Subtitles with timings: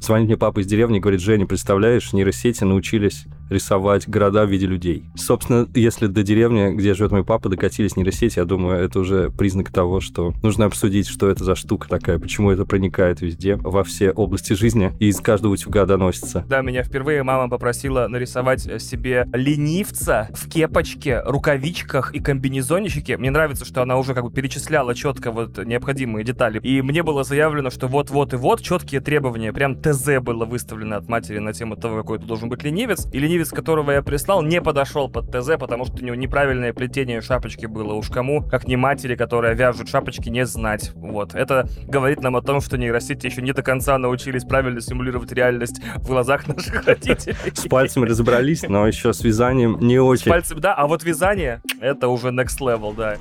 [0.00, 4.66] Звонит мне папа из деревни и говорит, Женя, представляешь, нейросети научились рисовать города в виде
[4.66, 5.04] людей.
[5.16, 9.70] Собственно, если до деревни, где живет мой папа, докатились нейросети, я думаю, это уже признак
[9.70, 14.10] того, что нужно обсудить, что это за штука такая, почему это проникает везде, во все
[14.12, 16.44] области жизни и из каждого утюга доносится.
[16.48, 23.16] Да, меня впервые мама попросила нарисовать себе ленивца в кепочке, рукавичках и комбинезончике.
[23.16, 26.60] Мне нравится, что она уже как бы перечисляла четко вот необходимые детали.
[26.60, 29.52] И мне было заявлено, что вот-вот и вот четкие требования.
[29.52, 33.06] Прям ТЗ было выставлено от матери на тему того, какой это должен быть ленивец.
[33.12, 36.72] И ленивец ленивец, которого я прислал, не подошел под ТЗ, потому что у него неправильное
[36.72, 37.94] плетение шапочки было.
[37.94, 40.92] Уж кому, как не матери, которые вяжут шапочки, не знать.
[40.94, 41.34] Вот.
[41.34, 45.80] Это говорит нам о том, что нейросети еще не до конца научились правильно симулировать реальность
[45.96, 47.36] в глазах наших родителей.
[47.54, 50.24] С пальцами разобрались, но еще с вязанием не очень.
[50.24, 53.16] С пальцами, да, а вот вязание, это уже next level, да.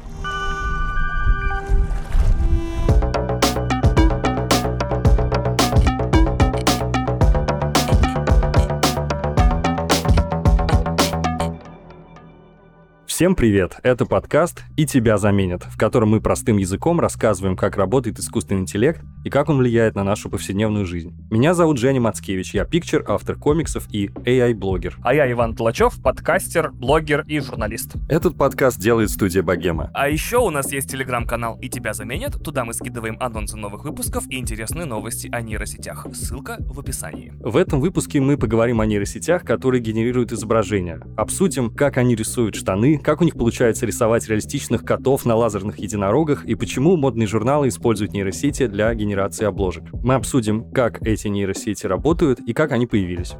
[13.19, 13.75] Всем привет!
[13.83, 19.01] Это подкаст «И тебя заменят», в котором мы простым языком рассказываем, как работает искусственный интеллект
[19.25, 21.13] и как он влияет на нашу повседневную жизнь.
[21.29, 24.95] Меня зовут Женя Мацкевич, я пикчер, автор комиксов и AI-блогер.
[25.03, 27.95] А я Иван Толачев, подкастер, блогер и журналист.
[28.07, 29.91] Этот подкаст делает студия Богема.
[29.93, 34.29] А еще у нас есть телеграм-канал «И тебя заменят», туда мы скидываем анонсы новых выпусков
[34.29, 36.07] и интересные новости о нейросетях.
[36.13, 37.33] Ссылка в описании.
[37.41, 41.01] В этом выпуске мы поговорим о нейросетях, которые генерируют изображения.
[41.17, 46.45] Обсудим, как они рисуют штаны, как у них получается рисовать реалистичных котов на лазерных единорогах
[46.45, 49.85] и почему модные журналы используют нейросети для генерации обложек.
[50.03, 53.33] Мы обсудим, как эти нейросети работают и как они появились.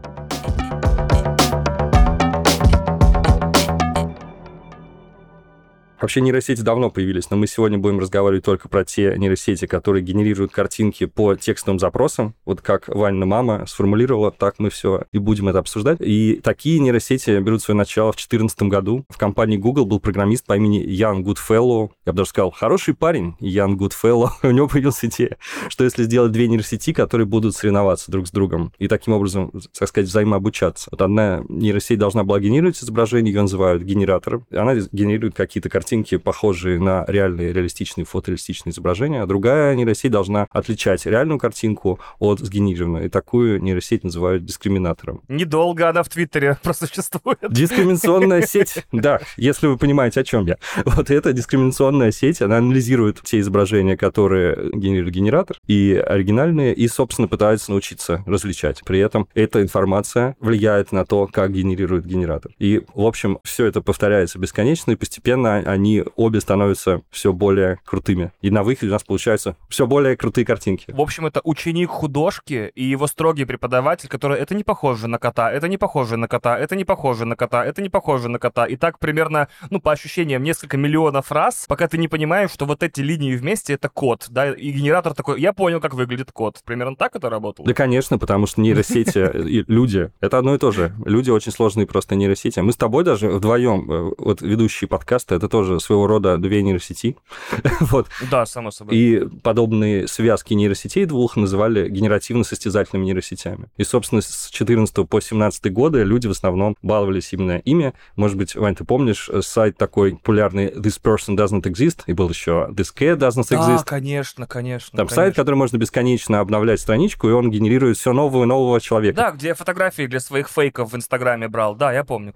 [6.02, 10.52] Вообще нейросети давно появились, но мы сегодня будем разговаривать только про те нейросети, которые генерируют
[10.54, 12.36] картинки по текстовым запросам.
[12.46, 15.98] Вот как Ванина мама сформулировала, так мы все и будем это обсуждать.
[16.00, 19.06] И такие нейросети берут свое начало в 2014 году.
[19.10, 21.92] В компании Google был программист по имени Ян Гудфеллоу.
[22.06, 24.30] Я бы даже сказал, хороший парень Ян Гудфеллоу.
[24.44, 25.38] У него появилась идея,
[25.68, 29.90] что если сделать две нейросети, которые будут соревноваться друг с другом и таким образом, так
[29.90, 30.88] сказать, взаимообучаться.
[30.92, 34.46] Вот одна нейросеть должна была генерировать изображение, ее называют генератором.
[34.52, 40.48] Она генерирует какие-то картинки картинки, похожие на реальные реалистичные фотореалистичные изображения, а другая нейросеть должна
[40.52, 43.08] отличать реальную картинку от сгенерированной.
[43.08, 45.24] И такую нейросеть называют дискриминатором.
[45.28, 47.40] Недолго она в Твиттере просуществует.
[47.50, 50.58] Дискриминационная сеть, да, если вы понимаете, о чем я.
[50.86, 57.28] Вот эта дискриминационная сеть, она анализирует те изображения, которые генерирует генератор, и оригинальные, и, собственно,
[57.28, 58.84] пытается научиться различать.
[58.86, 62.52] При этом эта информация влияет на то, как генерирует генератор.
[62.60, 65.79] И, в общем, все это повторяется бесконечно, и постепенно они
[66.16, 68.32] обе становятся все более крутыми.
[68.42, 70.92] И на выходе у нас получаются все более крутые картинки.
[70.92, 75.52] В общем, это ученик художки и его строгий преподаватель, который это не похоже на кота,
[75.52, 78.66] это не похоже на кота, это не похоже на кота, это не похоже на кота.
[78.66, 82.84] И так примерно, ну, по ощущениям, несколько миллионов раз, пока ты не понимаешь, что вот
[82.84, 86.62] эти линии вместе— это код, да, и генератор такой, я понял, как выглядит код.
[86.66, 87.68] Примерно так это работало?
[87.68, 90.94] Да, конечно, потому что нейросети и люди— это одно и то же.
[91.06, 92.60] Люди очень сложные просто нейросети.
[92.60, 96.62] Мы с тобой даже вдвоем, э, вот ведущие подкасты, это тоже тоже своего рода две
[96.64, 97.16] нейросети.
[97.80, 98.08] вот.
[98.32, 98.96] Да, само собой.
[98.96, 103.70] И подобные связки нейросетей двух называли генеративно-состязательными нейросетями.
[103.78, 107.94] И, собственно, с 14 по 17 годы люди в основном баловались именно ими.
[108.16, 112.30] Может быть, Вань, ты помнишь э, сайт такой популярный This person doesn't exist, и был
[112.30, 113.78] еще This cat doesn't exist.
[113.78, 114.98] Да, конечно, конечно.
[114.98, 115.16] Там конечно.
[115.24, 119.16] сайт, который можно бесконечно обновлять страничку, и он генерирует все нового и нового человека.
[119.16, 121.76] Да, где фотографии для своих фейков в Инстаграме брал.
[121.76, 122.34] Да, я помню.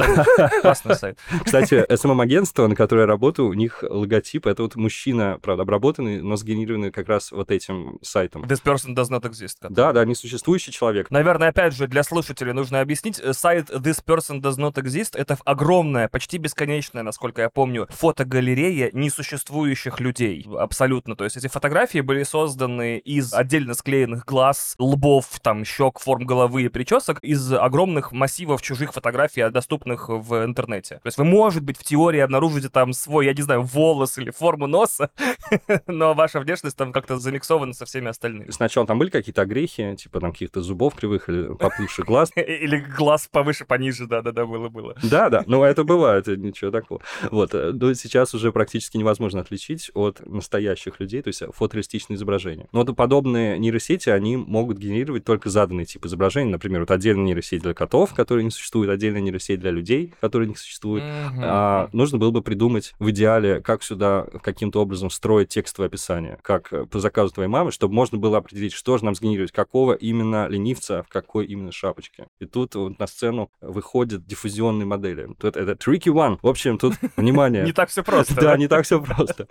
[0.62, 1.18] Классный сайт.
[1.44, 6.36] Кстати, SMM-агентство, на которое я работаю, у них логотип, это вот мужчина, правда, обработанный, но
[6.36, 8.44] сгенерированный как раз вот этим сайтом.
[8.44, 9.56] This person does not exist.
[9.62, 9.76] Который.
[9.76, 11.10] Да, да, несуществующий человек.
[11.10, 15.38] Наверное, опять же, для слушателей нужно объяснить, э, сайт This person does not exist— это
[15.46, 20.46] огромная, почти бесконечная, насколько я помню, фотогалерея несуществующих людей.
[20.60, 21.16] Абсолютно.
[21.16, 26.64] То есть эти фотографии были созданы из отдельно склеенных глаз, лбов, там, щек, форм головы
[26.64, 30.96] и причесок, из огромных массивов чужих фотографий, доступных в интернете.
[30.96, 34.32] То есть вы, может быть, в теории обнаружите там свой, я не знаю, волос или
[34.32, 35.10] форму носа,
[35.88, 38.52] но ваша внешность там как-то замиксована со всеми остальными.
[38.52, 42.32] Сначала там были какие-то огрехи, типа там каких-то зубов кривых или поплывших глаз.
[42.36, 44.96] Или глаз повыше, пониже, да-да-да, было-было.
[45.04, 47.02] Да-да, ну это бывает, ничего такого.
[47.32, 52.68] Вот, э, но сейчас уже практически невозможно отличить от настоящих людей, то есть фотореалистичные изображения.
[52.72, 56.52] Но вот подобные нейросети, они могут генерировать только заданный тип изображений.
[56.52, 60.56] Например, вот отдельная нейросеть для котов, которые не существует, отдельная нейросеть для людей, которые не
[60.56, 61.04] существуют.
[61.06, 66.74] А нужно было бы придумать в идеале, как сюда каким-то образом строить текстовое описание, как
[66.74, 70.48] э, по заказу твоей мамы, чтобы можно было определить, что же нам сгенерировать, какого именно
[70.48, 72.28] ленивца, в какой именно шапочке.
[72.40, 75.30] И тут вот на сцену выходят диффузионные модели.
[75.40, 76.40] Тут это tricky one.
[76.42, 77.64] В общем, тут, внимание.
[77.64, 78.36] Не так все просто.
[78.36, 79.48] Да, не так все просто.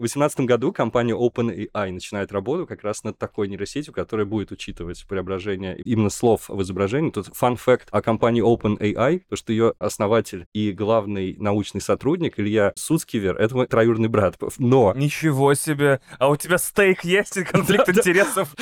[0.00, 5.04] В 2018 году компания OpenAI начинает работу как раз над такой нейросетью, которая будет учитывать
[5.06, 7.10] преображение именно слов в изображении.
[7.10, 12.72] Тут фан факт о компании OpenAI, то что ее основатель и главный научный сотрудник Илья
[12.76, 14.38] Суцкивер— это мой троюродный брат.
[14.56, 14.94] Но...
[14.96, 16.00] Ничего себе!
[16.18, 18.56] А у тебя стейк есть и конфликт интересов?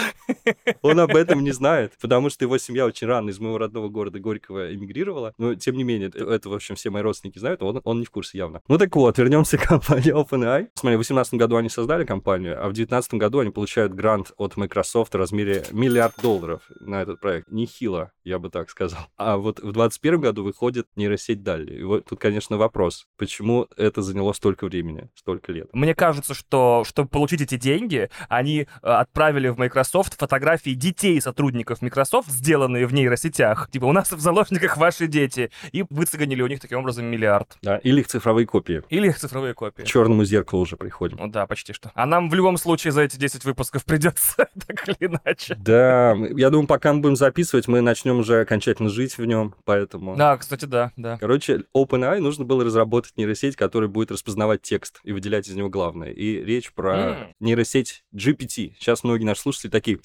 [0.82, 4.18] Он об этом не знает, потому что его семья очень рано из моего родного города
[4.18, 5.34] Горького эмигрировала.
[5.38, 8.10] Но, тем не менее, это, в общем, все мои родственники знают, он, он не в
[8.10, 8.60] курсе явно.
[8.66, 10.70] Ну так вот, вернемся к компании OpenAI.
[10.74, 11.00] Смотри, в
[11.30, 15.16] 2018 году они создали компанию, а в 2019 году они получают грант от Microsoft в
[15.16, 17.50] размере миллиард долларов на этот проект.
[17.50, 19.00] Нехило, я бы так сказал.
[19.16, 21.74] А вот в 2021 году выходит нейросеть Далли.
[21.74, 25.68] И вот тут, конечно, вопрос, почему это заняло столько времени, столько лет?
[25.72, 31.82] Мне кажется, что чтобы получить эти деньги, они э, отправили в Microsoft фотографии детей сотрудников
[31.82, 33.70] Microsoft, сделанные в нейросетях.
[33.70, 35.50] Типа, у нас в заложниках ваши дети.
[35.72, 37.58] И выцегонили у них таким образом миллиард.
[37.62, 38.82] Да, или их цифровые копии.
[38.88, 39.82] Или их цифровые копии.
[39.82, 41.17] К черному зеркалу уже приходим.
[41.18, 41.90] Ну да, почти что.
[41.94, 44.36] А нам в любом случае за эти 10 выпусков придется,
[44.66, 45.56] так или иначе.
[45.56, 50.16] Да, я думаю, пока мы будем записывать, мы начнем уже окончательно жить в нем, поэтому...
[50.16, 51.18] Да, кстати, да, да.
[51.18, 56.10] Короче, OpenAI нужно было разработать нейросеть, которая будет распознавать текст и выделять из него главное.
[56.10, 57.32] И речь про mm.
[57.40, 58.74] нейросеть GPT.
[58.78, 59.98] Сейчас многие наши слушатели такие...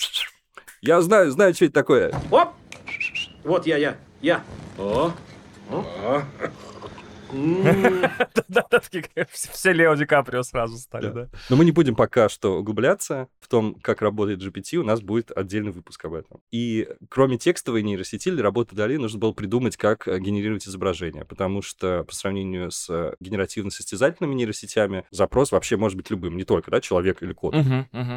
[0.82, 2.14] Я знаю, знаю, что это такое.
[2.32, 2.50] Оп!
[3.44, 4.44] Вот я, я, я.
[4.78, 5.12] О,
[5.70, 6.24] о.
[9.32, 11.30] Все Лео Ди Каприо сразу стали, да.
[11.50, 15.32] Но мы не будем пока что углубляться в том, как работает GPT, у нас будет
[15.32, 16.42] отдельный выпуск об этом.
[16.52, 21.62] И кроме текстовой нейросети для работы Дали нужно было придумать, как э, генерировать изображение, потому
[21.62, 26.82] что по сравнению с э, генеративно-состязательными нейросетями запрос вообще может быть любым, не только да,
[26.82, 27.56] человек или код.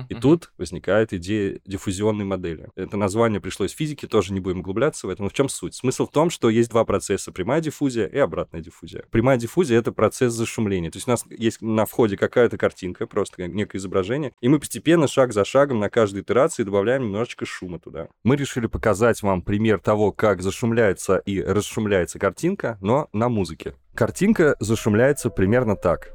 [0.09, 2.69] И тут возникает идея диффузионной модели.
[2.77, 5.23] Это название пришло из физики, тоже не будем углубляться в это.
[5.23, 5.75] Но в чем суть?
[5.75, 9.06] Смысл в том, что есть два процесса, прямая диффузия и обратная диффузия.
[9.11, 10.91] Прямая диффузия— это процесс зашумления.
[10.91, 15.09] То есть у нас есть на входе какая-то картинка, просто некое изображение, и мы постепенно,
[15.09, 18.09] шаг за шагом, на каждой итерации добавляем немножечко шума туда.
[18.25, 23.75] Мы решили показать вам пример того, как зашумляется и расшумляется картинка, но на музыке.
[23.95, 26.13] Картинка зашумляется примерно так.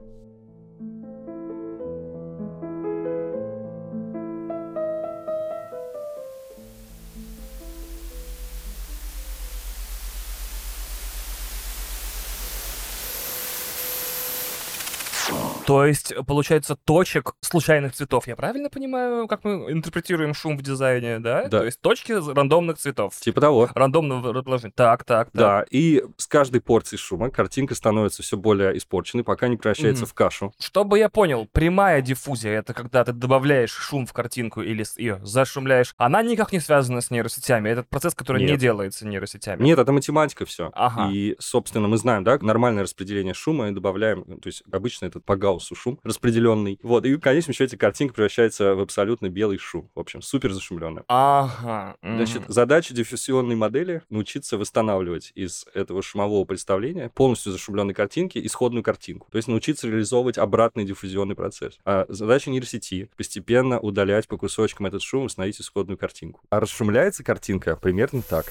[15.71, 18.27] То есть, получается, точек случайных цветов.
[18.27, 21.43] Я правильно понимаю, как мы интерпретируем шум в дизайне, да?
[21.47, 21.59] Да.
[21.59, 23.15] То есть точки рандомных цветов.
[23.17, 23.69] Типа того.
[23.73, 24.73] Рандомного расположения.
[24.75, 25.33] Так, так, так.
[25.33, 30.09] Да, и с каждой порцией шума картинка становится все более испорченной, пока не превращается Мгм.
[30.09, 30.53] в кашу.
[30.59, 35.93] Чтобы я понял, прямая диффузия— это когда ты добавляешь шум в картинку или ее зашумляешь.
[35.95, 37.69] Она никак не связана с нейросетями.
[37.69, 38.59] Это процесс, который не Нет.
[38.59, 39.63] делается нейросетями.
[39.63, 40.69] Нет, это математика все.
[40.73, 41.09] Ага.
[41.13, 45.37] И, собственно, мы знаем, да, нормальное распределение шума и добавляем, то есть обычно это по
[45.61, 46.79] Гауссу шум распределенный.
[46.81, 49.89] Вот, и в конечном счете картинка превращается в абсолютно белый шум.
[49.93, 51.03] В общем, супер зашумленная.
[51.07, 51.95] Ага.
[52.01, 59.27] Значит, задача диффузионной модели научиться восстанавливать из этого шумового представления полностью зашумленной картинки исходную картинку.
[59.31, 61.77] То есть научиться реализовывать обратный диффузионный процесс.
[61.85, 66.41] А задача нейросети постепенно удалять по кусочкам этот шум и установить исходную картинку.
[66.49, 68.45] А расшумляется картинка примерно так.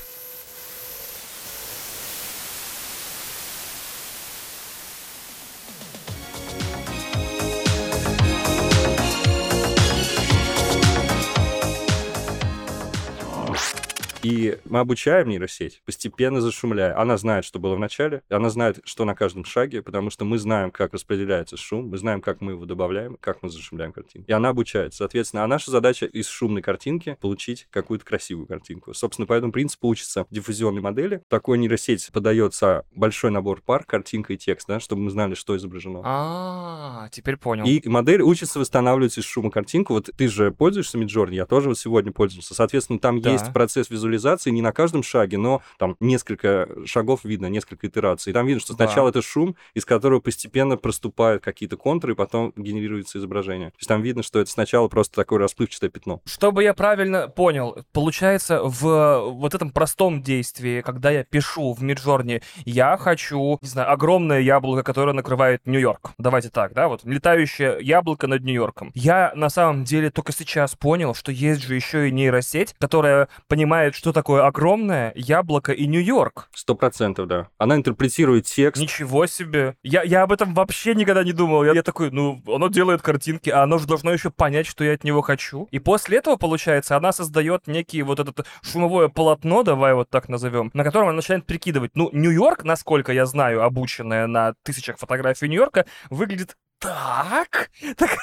[14.71, 16.99] Мы обучаем нейросеть, постепенно зашумляя.
[16.99, 20.39] Она знает, что было в начале, она знает, что на каждом шаге, потому что мы
[20.39, 24.29] знаем, как распределяется шум, мы знаем, как мы его добавляем, как мы зашумляем картинку.
[24.29, 24.95] И она обучает.
[24.95, 28.95] Соответственно, а наша задача из шумной картинки получить какую-то красивую картинку.
[28.95, 31.23] Собственно, по этому принципу учится диффузионной модели.
[31.29, 36.03] Такой нейросеть подается большой набор пар, картинка и текст, да, чтобы мы знали, что изображено.
[36.05, 37.65] А, теперь понял.
[37.65, 39.95] И модель учится восстанавливать из шума картинку.
[39.95, 42.55] Вот ты же пользуешься Midjourney, я тоже вот сегодня пользовался.
[42.55, 47.87] Соответственно, там есть процесс визуализации не на каждом шаге, но там несколько шагов видно, несколько
[47.87, 48.31] итераций.
[48.31, 48.87] И там видно, что Да.
[48.87, 53.71] сначала это шум, из которого постепенно проступают какие-то контуры, и потом генерируется изображение.
[53.71, 56.21] То есть там видно, что это сначала просто такое расплывчатое пятно.
[56.27, 62.43] Чтобы я правильно понял, получается, в вот этом простом действии, когда я пишу в Миджорне,
[62.65, 66.13] я хочу, не знаю, огромное яблоко, которое накрывает Нью-Йорк.
[66.19, 68.91] Давайте так, да, вот летающее яблоко над Нью-Йорком.
[68.95, 73.95] Я на самом деле только сейчас понял, что есть же еще и нейросеть, которая понимает,
[73.95, 76.49] что такое огромное яблоко и Нью-Йорк.
[76.55, 77.49] Сто процентов, да.
[77.57, 78.83] Она интерпретирует текст.
[78.83, 79.77] Ничего себе.
[79.83, 81.65] Я, я об этом вообще никогда не думал.
[81.65, 84.95] Я, я такой, ну, оно делает картинки, а оно же должно еще понять, что я
[84.95, 85.69] от него хочу.
[85.71, 90.71] И после этого, получается, она создает некий вот этот шумовое полотно, давай вот так назовем,
[90.75, 91.93] на котором она начинает прикидывать.
[91.95, 98.19] Ну, Нью-Йорк, насколько я знаю, обученная на тысячах фотографий Нью-Йорка, выглядит так, так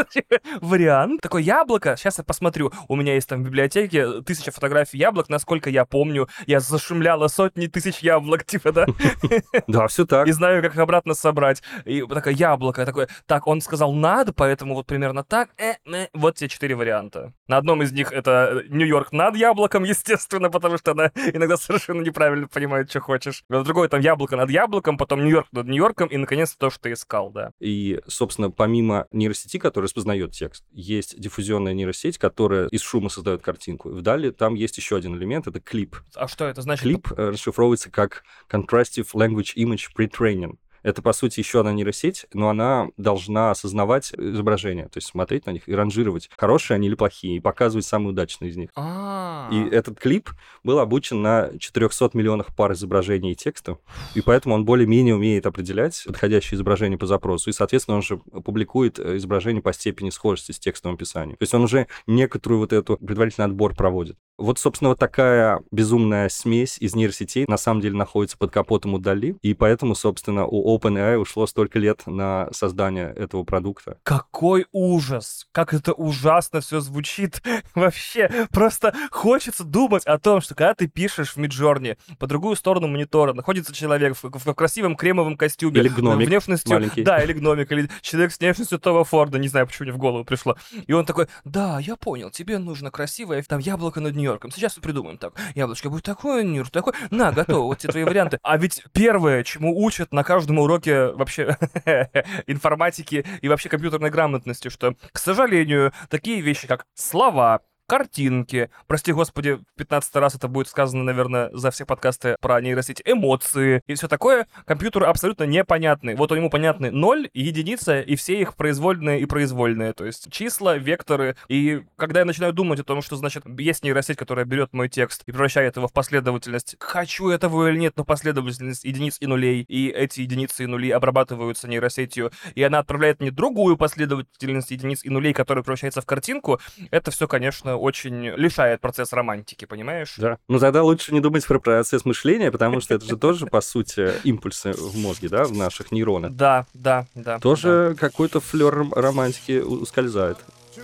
[0.60, 1.20] вариант.
[1.20, 1.96] Такое яблоко.
[1.96, 2.72] Сейчас я посмотрю.
[2.88, 5.28] У меня есть там в библиотеке тысяча фотографий яблок.
[5.28, 8.86] Насколько я помню, я зашумляла сотни тысяч яблок, типа, да?
[9.66, 10.26] Да, все так.
[10.26, 11.62] И знаю, как их обратно собрать.
[11.84, 15.50] И такое яблоко, такое, так, он сказал надо, поэтому вот примерно так.
[15.58, 16.08] Э, э.
[16.14, 17.34] Вот те четыре варианта.
[17.48, 22.48] На одном из них это Нью-Йорк над яблоком, естественно, потому что она иногда совершенно неправильно
[22.48, 23.44] понимает, что хочешь.
[23.50, 26.92] А другой там яблоко над яблоком, потом Нью-Йорк над Нью-Йорком, и, наконец, то, что ты
[26.92, 27.50] искал, да.
[27.60, 33.90] И собственно, помимо нейросети, которая распознает текст, есть диффузионная нейросеть, которая из шума создает картинку.
[33.90, 35.96] И далее там есть еще один элемент, это клип.
[36.14, 36.82] А что это значит?
[36.82, 40.58] Клип э, расшифровывается как Contrastive Language Image Pre-Training.
[40.82, 45.50] Это, по сути, еще одна нейросеть, но она должна осознавать изображения, то есть смотреть на
[45.50, 48.70] них и ранжировать, хорошие они или плохие, и показывать самые удачные из них.
[48.76, 49.48] А.
[49.50, 50.30] И этот клип
[50.64, 53.78] был обучен на 400 миллионах пар изображений и текста,
[54.14, 58.98] и поэтому он более-менее умеет определять подходящее изображение по запросу, и, соответственно, он же публикует
[58.98, 61.36] изображение по степени схожести с текстовым описанием.
[61.36, 64.16] То есть он уже некоторую вот эту предварительный отбор проводит.
[64.40, 68.98] Вот, собственно, вот такая безумная смесь из нейросетей на самом деле находится под капотом у
[68.98, 73.98] Дали, и поэтому, собственно, у OpenAI ушло столько лет на создание этого продукта.
[74.02, 75.46] Какой ужас!
[75.52, 77.42] Как это ужасно все звучит.
[77.74, 82.88] Вообще, просто хочется думать о том, что когда ты пишешь в Миджорне, по другую сторону
[82.88, 85.80] монитора находится человек в, в, красивом кремовом костюме.
[85.80, 87.02] Или гномик внешностью, маленький.
[87.02, 90.24] Да, или гномик, или человек с внешностью Това Форда, не знаю, почему мне в голову
[90.24, 90.56] пришло.
[90.86, 94.50] И он такой, да, я понял, тебе нужно красивое, там, яблоко над Нью-Йорком.
[94.50, 95.34] Сейчас мы придумаем так.
[95.54, 96.94] Яблочко будет такое, Нью-Йорк такой.
[97.10, 98.38] На, готово, вот те твои варианты.
[98.42, 101.56] А ведь первое, чему учат на каждом уроке вообще
[102.46, 109.54] информатики и вообще компьютерной грамотности, что, к сожалению, такие вещи, как слова, картинки, прости господи,
[109.54, 114.06] в 15 раз это будет сказано, наверное, за все подкасты про нейросети, эмоции и все
[114.06, 116.14] такое, компьютеру абсолютно непонятны.
[116.14, 120.76] Вот у него понятны 0, единица и все их произвольные и произвольные, то есть числа,
[120.76, 121.34] векторы.
[121.48, 125.24] И когда я начинаю думать о том, что, значит, есть нейросеть, которая берет мой текст
[125.26, 129.88] и превращает его в последовательность, хочу этого или нет, но последовательность единиц и нулей, и
[129.88, 135.32] эти единицы и нули обрабатываются нейросетью, и она отправляет мне другую последовательность единиц и нулей,
[135.32, 136.60] которая превращается в картинку,
[136.92, 140.14] это все, конечно, очень лишает процесс романтики, понимаешь?
[140.16, 140.38] Да.
[140.48, 144.12] Ну тогда лучше не думать про процесс мышления, потому что это же тоже, по сути,
[144.24, 146.32] импульсы в мозге, да, в наших нейронах.
[146.32, 147.38] Да, да, да.
[147.38, 150.38] Тоже какой-то флер романтики ускользает.
[150.74, 150.82] to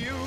[0.00, 0.23] you,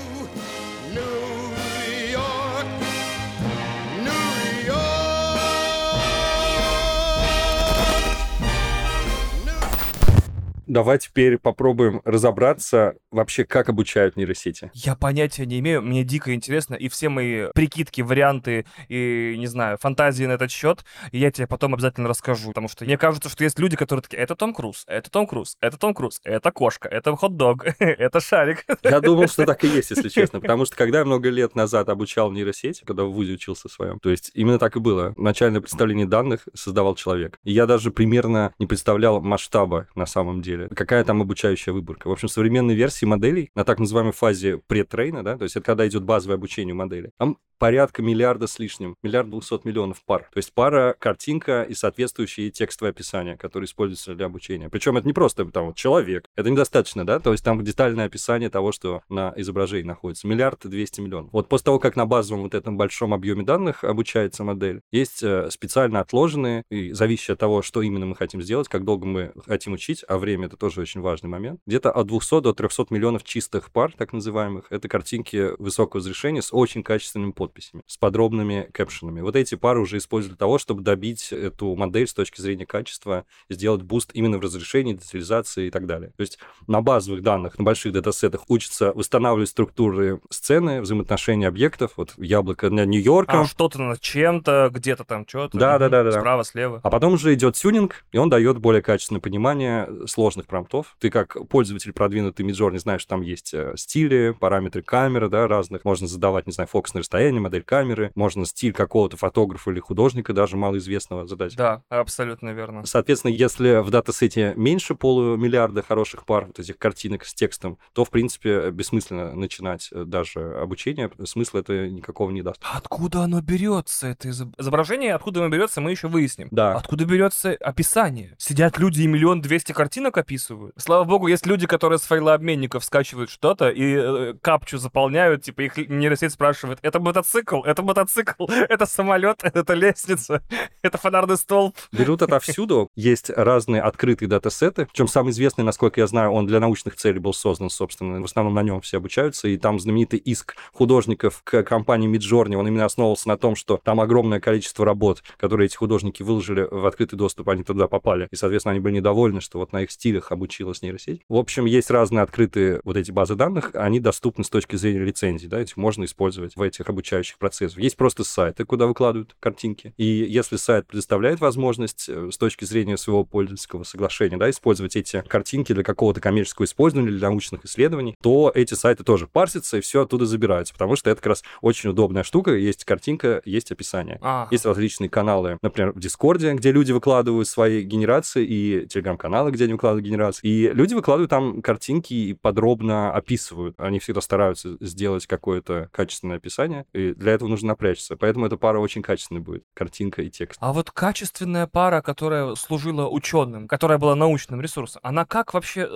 [10.67, 14.69] Давай теперь попробуем разобраться вообще, как обучают нейросети.
[14.74, 19.77] Я понятия не имею, мне дико интересно, и все мои прикидки, варианты и, не знаю,
[19.77, 23.59] фантазии на этот счет, я тебе потом обязательно расскажу, потому что мне кажется, что есть
[23.59, 27.15] люди, которые такие, это Том Круз, это Том Круз, это Том Круз, это кошка, это
[27.15, 28.65] хот-дог, это шарик.
[28.83, 31.89] Я думал, что так и есть, если честно, потому что когда я много лет назад
[31.89, 35.13] обучал нейросети, когда в ВУЗе учился своем, то есть именно так и было.
[35.17, 37.39] Начальное представление данных создавал человек.
[37.43, 42.07] И я даже примерно не представлял масштаба на самом деле, какая там обучающая выборка.
[42.07, 45.87] В общем, современные версии моделей на так называемой фазе претрейна, да, то есть это когда
[45.87, 50.29] идет базовое обучение модели, там порядка миллиарда с лишним, миллиард двухсот миллионов пар.
[50.33, 54.69] То есть пара, картинка и соответствующие текстовые описания, которые используются для обучения.
[54.69, 58.49] Причем это не просто там вот человек, это недостаточно, да, то есть там детальное описание
[58.49, 60.27] того, что на изображении находится.
[60.27, 61.31] Миллиард двести миллионов.
[61.33, 65.49] Вот после того, как на базовом вот этом большом объеме данных обучается модель, есть э,
[65.51, 69.73] специально отложенные и зависящие от того, что именно мы хотим сделать, как долго мы хотим
[69.73, 71.61] учить, а время это тоже очень важный момент.
[71.65, 76.53] Где-то от 200 до 300 миллионов чистых пар, так называемых, это картинки высокого разрешения с
[76.53, 79.21] очень качественными подписями, с подробными caption ами.
[79.21, 83.25] Вот эти пары уже используют для того, чтобы добить эту модель с точки зрения качества,
[83.49, 86.11] сделать буст именно в разрешении, детализации и так далее.
[86.17, 92.13] То есть на базовых данных, на больших датасетах учатся восстанавливать структуры сцены, взаимоотношения объектов, вот
[92.17, 95.57] яблоко над Нью-Йорком, А что-то над чем-то, где-то там что-то.
[95.57, 96.11] Да, да, да, да.
[96.11, 96.79] Справа, слева.
[96.83, 100.96] а потом уже идет тюнинг, и он дает более качественное понимание сложных сложных промптов.
[101.00, 105.84] Ты как пользователь продвинутый Midjourney знаешь, что там есть э, стили, параметры камеры, да, разных.
[105.84, 108.12] Можно задавать, не знаю, фокус на расстояние, модель камеры.
[108.15, 111.56] Можно стиль какого-то фотографа или художника, даже малоизвестного задать.
[111.56, 112.86] Да, абсолютно верно.
[112.86, 118.10] Соответственно, если в датасете меньше полумиллиарда хороших пар вот этих картинок с текстом, то, в
[118.10, 121.10] принципе, бессмысленно начинать э, даже обучение.
[121.25, 122.62] Смысла это никакого не даст.
[122.62, 125.15] Откуда оно берется, это изоб- изображение?
[125.15, 126.48] Откуда оно берется, мы еще выясним.
[126.51, 126.75] Да.
[126.75, 128.36] Откуда берется описание?
[128.38, 130.74] Сидят люди и миллион двести картинок описывают.
[130.77, 135.77] Слава богу, есть люди, которые с файлообменников скачивают что-то и э, капчу заполняют, типа их
[135.77, 140.43] нейросеть спрашивает, это мотоцикл, это мотоцикл, это самолет, это лестница,
[140.81, 141.75] это фонарный столб.
[141.93, 142.89] Берут отовсюду.
[142.96, 144.88] Есть разные открытые датасеты.
[144.91, 148.22] Причем самый известный, насколько я знаю, он для научных целей был создан, собственно.
[148.22, 149.48] В основном на нем все обучаются.
[149.48, 154.01] И там знаменитый иск художников к компании Midjourney, он именно основывался на том, что там
[154.01, 158.27] огромное количество работ, которые эти художники выложили в открытый доступ, они туда попали.
[158.31, 161.21] И, соответственно, они были недовольны, что вот на их стилях обучилась нейросеть.
[161.29, 165.47] В общем, есть разные открытые вот эти базы данных, они доступны с точки зрения лицензий,
[165.47, 167.79] да, их можно использовать в этих обучающих процессах.
[167.79, 169.93] Есть просто сайты, куда выкладывают картинки.
[169.97, 175.21] И если сайт предоставляет возможность э, с точки зрения своего пользовательского соглашения, да, использовать эти
[175.27, 180.03] картинки для какого-то коммерческого использования, для научных исследований, то эти сайты тоже парсятся и все
[180.03, 182.55] оттуда забираются, потому что это как раз очень удобная штука.
[182.55, 184.19] Есть картинка, есть описание.
[184.21, 189.65] А, Есть различные каналы, например, в Дискорде, где люди выкладывают свои генерации, и телеграм-каналы, где
[189.65, 190.47] они выкладывают генерации.
[190.47, 193.75] И люди выкладывают там картинки и подробно описывают.
[193.79, 198.15] Они всегда стараются сделать какое-то качественное описание, и для этого нужно напрячься.
[198.15, 200.57] Поэтому эта пара очень качественная будет, картинка и текст.
[200.61, 205.87] А вот качественная пара, которая служила ученым, которая была научным ресурсом, она как вообще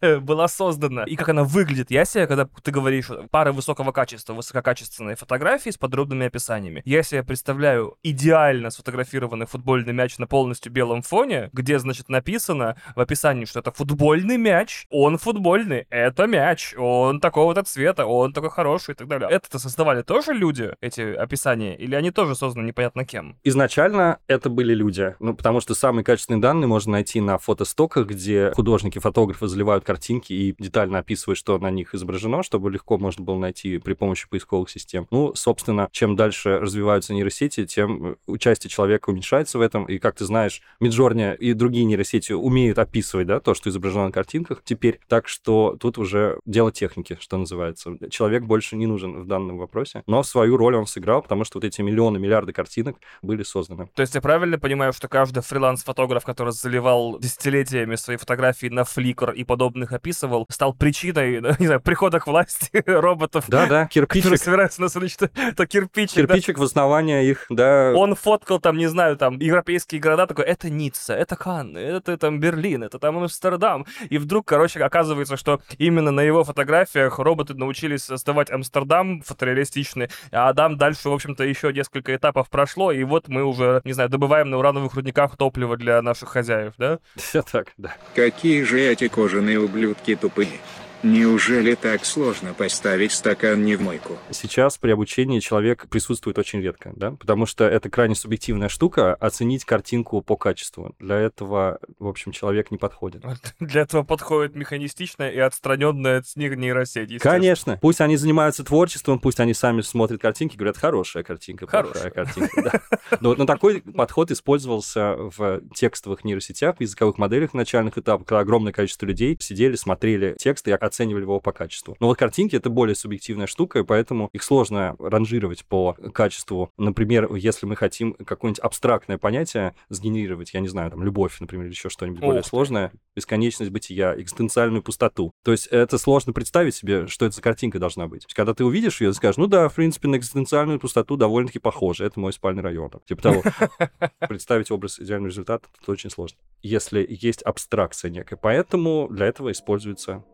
[0.00, 1.90] э, была создана и как она выглядит?
[1.90, 7.02] Я себе, когда ты говоришь э, пары высокого качества, высококачественные фотографии с подробными описаниями, я
[7.02, 13.37] себе представляю идеально сфотографированный футбольный мяч на полностью белом фоне, где, значит, написано в описании,
[13.46, 18.94] что это футбольный мяч, он футбольный, это мяч, он такого-то цвета, он такой хороший и
[18.94, 19.28] так далее.
[19.30, 23.36] Это-то создавали тоже люди, эти описания, или они тоже созданы непонятно кем?
[23.44, 28.52] Изначально это были люди, ну, потому что самые качественные данные можно найти на фотостоках, где
[28.54, 33.38] художники, фотографы заливают картинки и детально описывают, что на них изображено, чтобы легко можно было
[33.38, 35.06] найти при помощи поисковых систем.
[35.10, 39.84] Ну, собственно, чем дальше развиваются нейросети, тем участие человека уменьшается в этом.
[39.84, 44.12] И, как ты знаешь, Миджорни и другие нейросети умеют описывать, да, то, что изображено на
[44.12, 44.98] картинках теперь.
[45.06, 47.92] Так что тут уже дело техники, что называется.
[48.10, 50.02] Человек больше не нужен в данном вопросе.
[50.06, 53.88] Но свою роль он сыграл, потому что вот эти миллионы, миллиарды картинок были созданы.
[53.94, 59.34] То есть я правильно понимаю, что каждый фриланс-фотограф, который заливал десятилетиями свои фотографии на Flickr
[59.34, 64.38] и подобных описывал, стал причиной, не знаю, прихода к власти роботов, Да-да, которые кирпичик.
[64.38, 65.34] собираются нас уничтожить.
[65.36, 66.34] Это кирпичик, да.
[66.34, 67.92] Кирпичик в основание их, да.
[67.94, 72.40] Он фоткал там, не знаю, там, европейские города, такой, это Ницца, это Канны, это там
[72.40, 73.86] Берлин, это там Амстердам.
[74.08, 80.52] И вдруг, короче, оказывается, что именно на его фотографиях роботы научились создавать Амстердам фотореалистичный, а
[80.54, 84.50] там дальше, в общем-то, еще несколько этапов прошло, и вот мы уже, не знаю, добываем
[84.50, 86.98] на урановых рудниках топливо для наших хозяев, да?
[87.16, 87.94] Все так, да.
[88.14, 90.58] Какие же эти кожаные ублюдки тупые.
[91.02, 94.18] Неужели так сложно поставить стакан не в мойку?
[94.30, 99.64] Сейчас при обучении человек присутствует очень редко, да, потому что это крайне субъективная штука, оценить
[99.64, 100.96] картинку по качеству.
[100.98, 103.22] Для этого, в общем, человек не подходит.
[103.60, 107.20] Для этого подходит механистичная и отстраненная от них нейросеть.
[107.20, 107.78] Конечно.
[107.80, 112.10] Пусть они занимаются творчеством, пусть они сами смотрят картинки, говорят, хорошая картинка, Хорошая.
[112.10, 112.62] картинка.
[112.62, 112.98] да.
[113.20, 118.26] Но вот на такой подход использовался в текстовых нейросетях, в языковых моделях в начальных этапах,
[118.26, 121.96] когда огромное количество людей сидели, смотрели текст и оценивали его по качеству.
[122.00, 126.70] Но вот картинки— это более субъективная штука, и поэтому их сложно ранжировать по качеству.
[126.76, 131.72] Например, если мы хотим какое-нибудь абстрактное понятие сгенерировать, я не знаю, там, любовь, например, или
[131.72, 135.32] еще что-нибудь более сложное, бесконечность бытия, экзистенциальную пустоту.
[135.44, 138.26] То есть это сложно представить себе, что это за картинка должна быть.
[138.34, 142.04] Когда ты увидишь ее, ты скажешь, ну да, в принципе, на экзистенциальную пустоту довольно-таки похоже.
[142.04, 142.90] Это мой спальный район.
[142.90, 143.42] там, Типа того.
[144.28, 146.38] Представить образ идеального результата тут очень сложно.
[146.62, 148.36] Если есть абстракция некая.
[148.36, 150.24] Поэтому для этого используются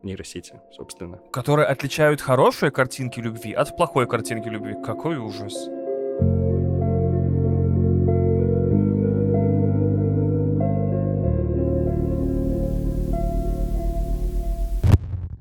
[0.44, 1.18] нейросети, собственно.
[1.33, 4.74] Которые отличают хорошие картинки любви от плохой картинки любви.
[4.85, 5.68] Какой ужас.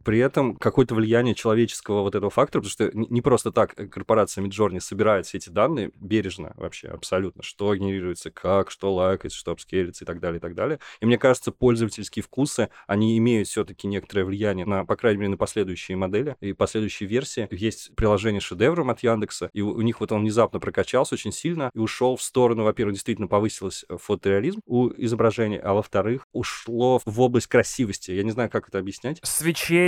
[0.03, 4.43] При этом какое-то влияние человеческого вот этого фактора, потому что не просто так э, корпорация
[4.43, 10.03] Midjourney собирает все эти данные бережно вообще, абсолютно, что генерируется, как, что лайкается, что обскейлится
[10.03, 10.79] и так далее, и так далее.
[10.99, 15.37] И мне кажется, пользовательские вкусы, они имеют все-таки некоторое влияние на, по крайней мере, на
[15.37, 17.47] последующие модели и последующие версии.
[17.51, 21.79] Есть приложение шедевром от Яндекса, и у, них вот он внезапно прокачался очень сильно и
[21.79, 27.47] ушел в сторону, во-первых, действительно повысилось э, фотореализм у изображения, а во-вторых, ушло в область
[27.47, 28.11] красивости.
[28.11, 29.19] Я не знаю, как это объяснять.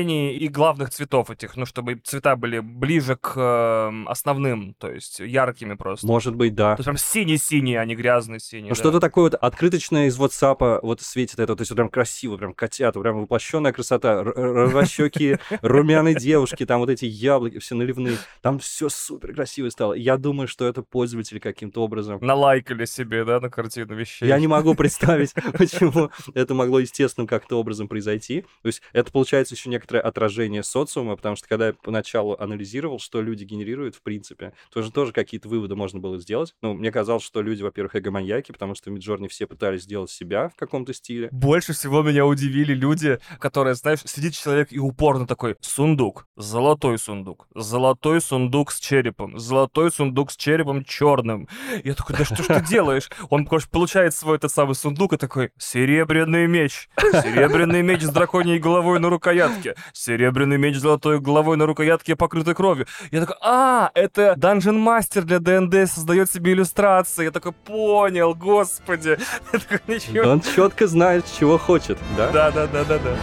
[0.06, 5.20] Свечений и главных цветов этих, ну, чтобы цвета были ближе к э, основным, то есть
[5.20, 6.06] яркими просто.
[6.06, 6.76] Может быть, да.
[6.76, 8.70] То есть прям синий-синий, а не грязный синий.
[8.70, 8.76] Ну, да.
[8.76, 12.54] что-то такое вот открыточное из WhatsApp вот светит это, то есть вот прям красиво, прям
[12.54, 18.89] котята, прям воплощенная красота, розовощеки, румяные девушки, там вот эти яблоки все наливные, там все
[18.89, 19.94] супер красиво стало.
[19.94, 24.28] Я думаю, что это пользователи каким-то образом Налайкали себе, да, на картину вещей.
[24.28, 28.41] Я не могу представить, почему это могло естественным как-то образом произойти.
[28.62, 33.22] То есть это получается еще некоторое отражение социума, потому что когда я поначалу анализировал, что
[33.22, 36.54] люди генерируют, в принципе, тоже тоже какие-то выводы можно было сделать.
[36.62, 40.50] Ну, мне казалось, что люди, во-первых, эго-маньяки, потому что в Миджорне все пытались сделать себя
[40.50, 41.30] в каком-то стиле.
[41.32, 47.48] Больше всего меня удивили люди, которые, знаешь, сидит человек и упорно такой, сундук, золотой сундук,
[47.56, 51.48] золотой сундук с черепом, золотой сундук с черепом черным.
[51.84, 53.10] Я такой, да что ж ты делаешь?
[53.30, 58.60] Он, короче, получает свой этот самый сундук и такой, серебряный меч, серебряный меч с драконьей
[58.60, 62.88] головой на рукоятке, серебряный меч с золотой головой на рукоятке, покрытой кровью.
[63.12, 67.26] Я такой, а, это Dungeon Master для ДНД создает себе иллюстрации.
[67.26, 69.17] Я такой, понял, господи.
[69.54, 70.32] Я такой, ничего.
[70.32, 72.32] Он четко знает, чего хочет, да?
[72.32, 73.17] Да, да, да, да, да.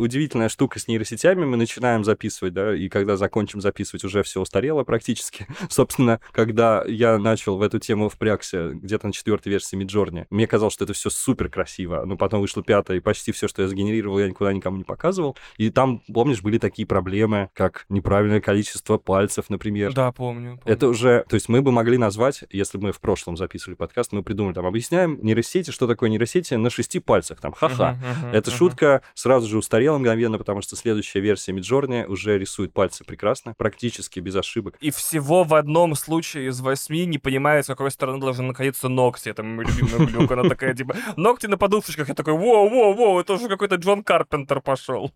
[0.00, 1.44] Удивительная штука с нейросетями.
[1.44, 5.46] Мы начинаем записывать, да, и когда закончим записывать, уже все устарело практически.
[5.68, 10.74] Собственно, когда я начал в эту тему впрягся где-то на четвертой версии Миджорни, мне казалось,
[10.74, 12.04] что это все супер красиво.
[12.04, 15.36] Но потом вышла пятая, и почти все, что я сгенерировал, я никуда никому не показывал.
[15.56, 19.92] И там, помнишь, были такие проблемы, как неправильное количество пальцев, например.
[19.92, 20.58] Да, помню.
[20.58, 20.60] помню.
[20.64, 24.12] Это уже, то есть мы бы могли назвать, если бы мы в прошлом записывали подкаст,
[24.12, 27.92] мы придумали, там, объясняем нейросети, что такое нейросети на шести пальцах, там, ха-ха.
[27.92, 28.58] Мгм, мгм, Эта мгм.
[28.58, 34.20] шутка сразу же устарела мгновенно, потому что следующая версия Миджорни уже рисует пальцы прекрасно, практически
[34.20, 34.76] без ошибок.
[34.80, 39.28] И всего в одном случае из восьми не понимает, с какой стороны должны находиться ногти.
[39.28, 40.30] Это мой любимый глюк.
[40.30, 42.08] Она такая, типа, ногти на подушечках.
[42.08, 45.12] Я такой, воу-воу-воу, это уже какой-то Джон Карпентер пошел.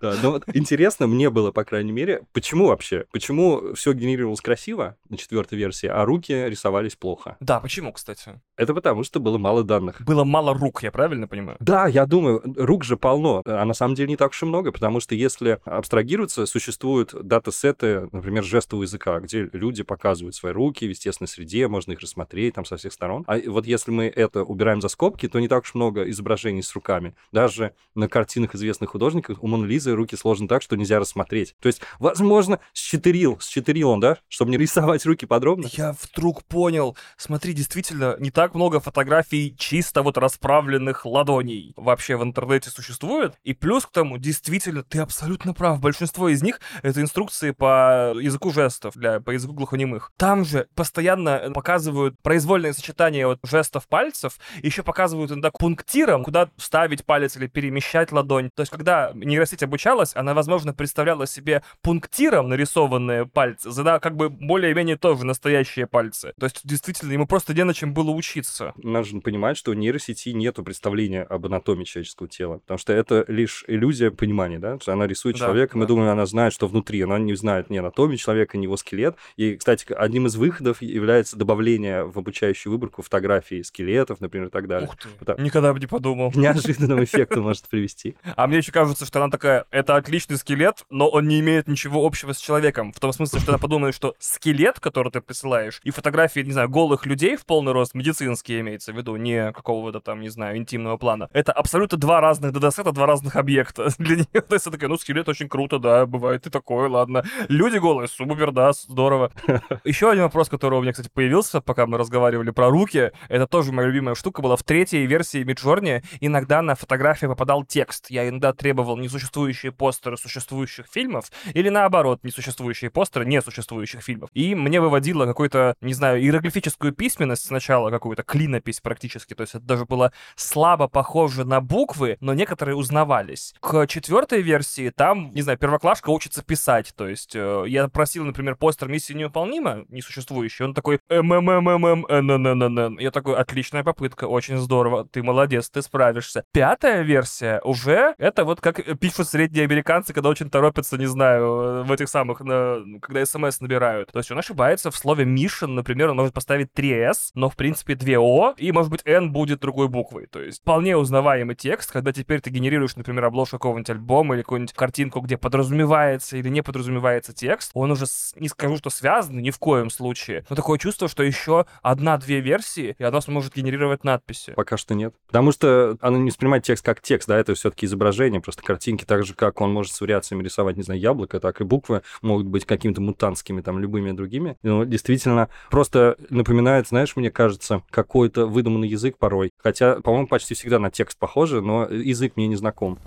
[0.00, 3.06] Да, но вот интересно мне было, по крайней мере, почему вообще?
[3.12, 7.36] Почему все генерировалось красиво на четвертой версии, а руки рисовались плохо?
[7.40, 8.40] Да, почему, кстати?
[8.56, 10.02] Это потому, что было мало данных.
[10.02, 11.56] Было мало рук, я правильно понимаю?
[11.60, 14.72] Да, я думаю, рук же полно, а на самом деле не так уж и много,
[14.72, 20.90] потому что если абстрагироваться, существуют датасеты, например, жестового языка, где люди показывают свои руки в
[20.90, 23.24] естественной среде, можно их рассмотреть там со всех сторон.
[23.26, 26.74] А вот если мы это убираем за скобки, то не так уж много изображений с
[26.74, 27.14] руками.
[27.32, 31.54] Даже на картинах известных художников у Мона Лизы руки сложены так, что нельзя рассмотреть.
[31.60, 35.68] То есть, возможно, счетырил, счетырил он, да, чтобы не рисовать руки подробно.
[35.72, 36.96] Я вдруг понял.
[37.16, 43.34] Смотри, действительно, не так много фотографий чисто вот расправленных ладоней вообще в интернете существует.
[43.44, 45.80] И плюс к тому, действительно, ты абсолютно прав.
[45.80, 50.12] Большинство из них— это инструкции по языку жестов, для, по языку глухонемых.
[50.16, 57.04] Там же постоянно показывают произвольное сочетание вот жестов пальцев, еще показывают иногда пунктиром, куда вставить
[57.04, 58.50] палец или перемещать ладонь.
[58.54, 64.30] То есть, когда нейросеть обучалась, она, возможно, представляла себе пунктиром нарисованные пальцы, за как бы
[64.30, 66.32] более-менее тоже настоящие пальцы.
[66.38, 68.72] То есть, действительно, ему просто не на чем было учиться.
[68.76, 73.64] Нужно понимать, что у нейросети нету представления об анатомии человеческого тела, потому что это лишь
[73.66, 75.88] иллюзия понимания, да, что она рисует Да, человека, мы да.
[75.88, 79.16] думаем, она знает, что внутри, она не знает ни анатомии человека, ни его скелет.
[79.36, 84.68] И, кстати, одним из выходов является добавление в обучающую выборку фотографий скелетов, например, и так
[84.68, 84.88] далее.
[84.88, 85.08] Ух ты.
[85.18, 86.30] Потому- Никогда бы не подумал.
[86.32, 88.16] К неожиданному эффекту может привести.
[88.36, 92.04] А мне еще кажется, что она такая, это отличный скелет, но он не имеет ничего
[92.06, 92.92] общего с человеком.
[92.92, 96.68] В том смысле, что она подумает, что скелет, который ты присылаешь, и фотографии, не знаю,
[96.68, 100.96] голых людей в полный рост, медицинские имеется в виду, не какого-то там, не знаю, интимного
[100.96, 101.28] плана.
[101.32, 104.40] Это абсолютно два разных датасета, два разных объекта для нее.
[104.40, 107.24] То есть она такая, ну, скелет очень круто, да, бывает и такое, ладно.
[107.48, 109.32] Люди голые, супер, да, здорово.
[109.84, 113.72] Еще один вопрос, который у меня, кстати, появился, пока мы разговаривали про руки, это тоже
[113.72, 116.04] моя любимая штука была в третьей версии Midjourney.
[116.20, 118.10] Иногда на фотографии попадал текст.
[118.10, 124.30] Я иногда требовал несуществующие постеры существующих фильмов или наоборот, несуществующие постеры несуществующих фильмов.
[124.34, 129.34] И мне выводило какую-то, не знаю, иероглифическую письменность сначала, какую-то клинопись практически.
[129.34, 133.54] То есть это даже было слабо похоже на буквы, но некоторые узнавались.
[133.72, 136.92] К четвертой версии там, не знаю, первоклашка учится писать.
[136.94, 140.66] То есть э, я просил, например, постер миссии невыполнима, несуществующий.
[140.66, 146.44] Он такой МММММ, Я такой, отличная попытка, очень здорово, ты молодец, ты справишься.
[146.52, 151.92] Пятая версия уже, это вот как пишут средние американцы, когда очень торопятся, не знаю, в
[151.92, 154.12] этих самых, когда смс набирают.
[154.12, 157.94] То есть он ошибается в слове mission, например, он может поставить 3S, но в принципе
[157.94, 160.26] 2O, и может быть N будет другой буквой.
[160.26, 164.74] То есть вполне узнаваемый текст, когда теперь ты генерируешь, например, обложку какого-нибудь альбома или какую-нибудь
[164.74, 169.58] картинку, где подразумевается или не подразумевается текст, он уже, не скажу, что связан, ни в
[169.58, 174.52] коем случае, но такое чувство, что еще одна-две версии, и она сможет генерировать надписи.
[174.54, 175.14] Пока что нет.
[175.26, 179.24] Потому что оно не воспринимает текст как текст, да, это все-таки изображение, просто картинки, так
[179.24, 182.64] же, как он может с вариациями рисовать, не знаю, яблоко, так и буквы могут быть
[182.64, 184.56] какими-то мутантскими, там, любыми другими.
[184.62, 189.50] Но действительно, просто напоминает, знаешь, мне кажется, какой-то выдуманный язык порой.
[189.58, 192.98] Хотя, по-моему, почти всегда на текст похоже, но язык мне не знаком.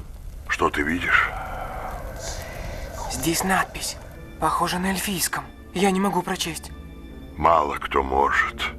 [0.48, 1.30] Что ты видишь?
[3.12, 3.98] Здесь надпись.
[4.40, 5.46] Похоже на эльфийском.
[5.74, 6.72] Я не могу прочесть.
[7.38, 8.72] Мало кто может.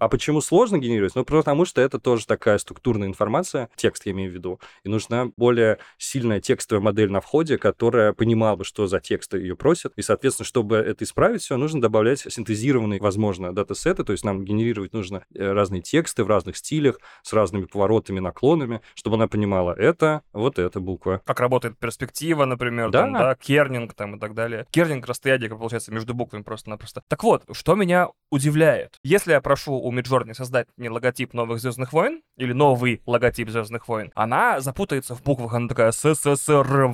[0.00, 1.14] А почему сложно генерировать?
[1.14, 5.28] Ну, потому что это тоже такая структурная информация, текст я имею в виду, и нужна
[5.36, 10.02] более сильная текстовая модель на входе, которая понимала бы, что за текст ее просят, и,
[10.02, 15.22] соответственно, чтобы это исправить все, нужно добавлять синтезированные, возможно, датасеты, то есть нам генерировать нужно
[15.34, 20.58] э, разные тексты в разных стилях, с разными поворотами, наклонами, чтобы она понимала, это вот
[20.58, 21.20] эта буква.
[21.26, 23.02] Как работает перспектива, например, Да.
[23.02, 24.66] там, да, кернинг там и так далее.
[24.70, 27.02] Кернинг расстояние, как получается, между буквами просто-напросто.
[27.08, 28.96] Так вот, что меня удивляет.
[29.02, 33.88] Если я прошу у Midjourney создать мне логотип новых Звездных войн, или новый логотип Звездных
[33.88, 36.90] войн, она запутается в буквах, она такая СССР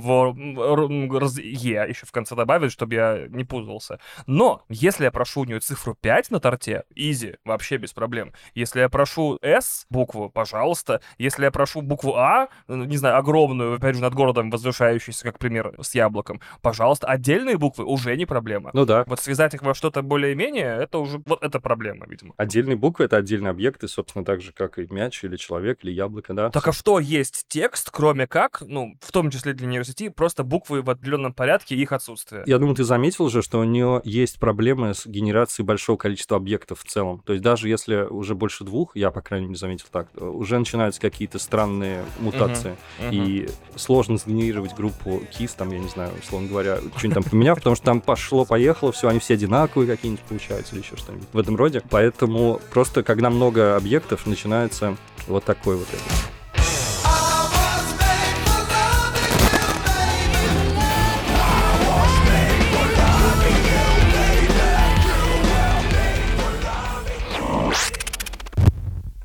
[1.39, 3.99] Е еще в конце добавит, чтобы я не путался.
[4.27, 8.33] Но если я прошу у нее цифру 5 на торте, easy, вообще без проблем.
[8.55, 11.01] Если я прошу S букву, пожалуйста.
[11.19, 15.39] Если я прошу букву А, ну, не знаю, огромную, опять же, над городом возвышающуюся, как
[15.39, 17.07] пример, с яблоком, пожалуйста.
[17.07, 18.71] Отдельные буквы уже не проблема.
[18.73, 19.05] Ну да.
[19.07, 22.35] Вот связать их во что-то более-менее, это уже, вот это проблема, видимо.
[22.37, 26.35] Отдельные буквы— это отдельные объекты, собственно, так же, как и мяч, или человек, или яблоко,
[26.35, 26.51] да.
[26.51, 30.83] Так а что есть текст, кроме как, ну, в том числе для нейросети, просто буквы
[30.83, 32.45] в определенном порядке и их отсутствие?
[32.47, 36.81] Я думаю, ты заметил же, что у нее есть проблемы с генерацией большого количества объектов
[36.81, 37.23] в целом.
[37.27, 41.01] То есть даже если уже больше двух, я, по крайней мере, заметил так, уже начинаются
[41.01, 42.77] какие-то странные мутации.
[43.01, 43.11] Мгм.
[43.11, 47.75] И сложно сгенерировать группу KISS, там, я не знаю, условно говоря, что-нибудь там поменяв, потому
[47.75, 51.83] что там пошло-поехало, все, они все одинаковые какие-нибудь получаются или еще что-нибудь в этом роде.
[51.91, 56.36] Поэтому просто, когда много объектов, начинается вот такой вот это.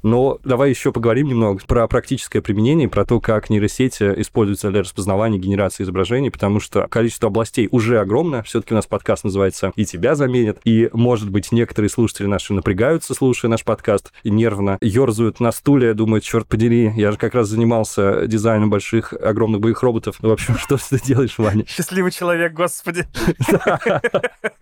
[0.03, 5.37] Но давай еще поговорим немного про практическое применение, про то, как нейросети используются для распознавания
[5.37, 8.43] генерации изображений, потому что количество областей уже огромное.
[8.43, 10.59] Все-таки у нас подкаст называется «И тебя заменят».
[10.65, 15.93] И, может быть, некоторые слушатели наши напрягаются, слушая наш подкаст, и нервно ерзают на стуле,
[15.93, 20.17] думают, черт подери, я же как раз занимался дизайном больших, огромных боевых роботов.
[20.21, 21.65] Ну, в общем, что ты делаешь, Ваня?
[21.67, 23.07] Счастливый человек, господи.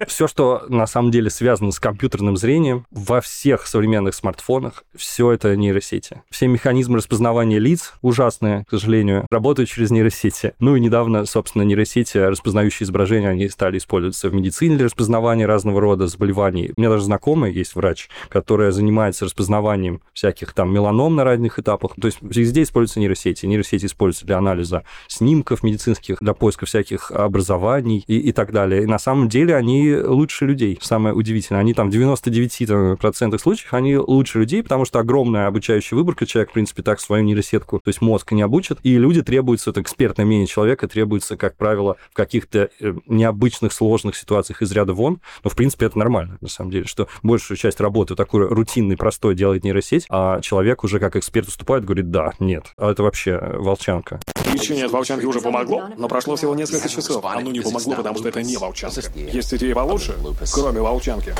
[0.08, 5.56] Все, что на самом деле связано с компьютерным зрением, во всех современных смартфонах, все это
[5.56, 6.22] нейросети.
[6.30, 10.54] Все механизмы распознавания лиц, ужасные, к сожалению, работают через нейросети.
[10.60, 15.82] Ну и недавно, собственно, нейросети, распознающие изображения, они стали использоваться в медицине для распознавания разного
[15.82, 16.72] рода заболеваний.
[16.76, 21.94] У меня даже знакомая есть врач, которая занимается распознаванием всяких там меланом на разных этапах.
[22.00, 23.46] То есть везде используются нейросети.
[23.46, 28.84] Нейросети используются для анализа снимков медицинских, для поиска всяких образований и, и так далее.
[28.84, 30.80] И на самом деле они лучше людей.
[30.82, 36.25] Самое удивительное, они там в 99% случаев они лучше людей, потому что огромная обучающая выборка,
[36.25, 39.82] человек, в принципе, так свою нейросетку, то есть мозг не обучит, и люди требуются, это
[39.82, 45.19] экспертное мнение человека, требуется, как правило, в каких-то э, необычных, сложных ситуациях из ряда вон,
[45.43, 49.36] но, в принципе, это нормально, на самом деле, что большую часть работы такой рутинной, простой
[49.36, 53.58] делает нейросеть, а человек уже как эксперт выступает, говорит, да, нет, а это вообще э,
[53.58, 54.21] волчанка.
[54.53, 57.25] Лечение от волчанки уже помогло, но прошло всего несколько часов.
[57.25, 59.01] Оно не помогло, потому что это не волчанка.
[59.15, 60.15] Есть идеи получше,
[60.53, 61.36] кроме волчанки.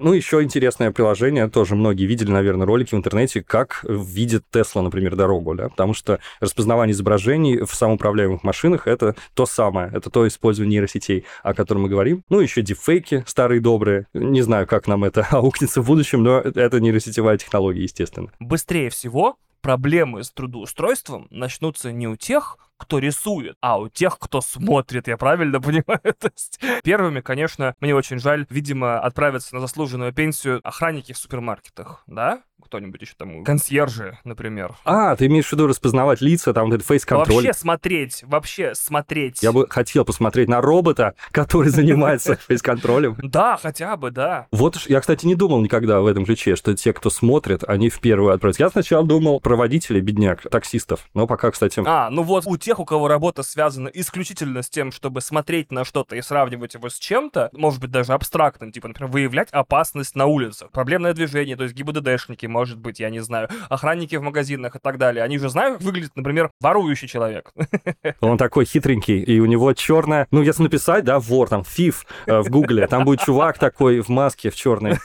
[0.00, 5.14] Ну, еще интересное приложение, тоже многие видели, наверное, ролики в интернете, как видит Тесла, например,
[5.14, 10.70] дорогу, да, потому что распознавание изображений в самоуправляемых машинах— это то самое, это то использование
[10.70, 12.24] нейросетей, о котором мы говорим.
[12.30, 16.80] Ну, еще дипфейки старые добрые, не знаю, как нам это аукнется в будущем, но это
[16.80, 18.32] нейросетевая технология, естественно.
[18.40, 24.40] Быстрее всего проблемы с трудоустройством начнутся не у тех, кто рисует, а у тех, кто
[24.40, 26.00] смотрит, я правильно понимаю?
[26.18, 32.02] То есть первыми, конечно, мне очень жаль, видимо, отправиться на заслуженную пенсию охранники в супермаркетах,
[32.06, 32.42] да?
[32.60, 34.76] кто-нибудь еще там, консьержи, например.
[34.84, 37.36] А, ты имеешь в виду распознавать лица, там этот фейс-контроль.
[37.36, 39.42] Вообще смотреть, вообще смотреть.
[39.42, 43.16] Я бы хотел посмотреть на робота, который занимается фейс-контролем.
[43.22, 44.46] Да, хотя бы, да.
[44.52, 48.00] Вот я, кстати, не думал никогда в этом ключе, что те, кто смотрит, они в
[48.00, 48.62] первую отправятся.
[48.62, 51.82] Я сначала думал про водителей, бедняк, таксистов, но пока, кстати...
[51.84, 55.84] А, ну вот у тех, у кого работа связана исключительно с тем, чтобы смотреть на
[55.84, 60.26] что-то и сравнивать его с чем-то, может быть, даже абстрактным, типа, например, выявлять опасность на
[60.26, 64.78] улицах, проблемное движение, то есть ГИБДДшники, может быть, я не знаю, охранники в магазинах и
[64.78, 65.24] так далее.
[65.24, 67.52] Они же знают, как выглядит, например, ворующий человек.
[68.20, 72.40] Он такой хитренький, и у него черная, ну, если написать, да, вор, там, фиф э,
[72.40, 74.98] в гугле, там будет чувак такой в маске, в черной.